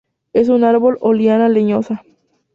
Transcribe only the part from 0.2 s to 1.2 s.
Es un árbol o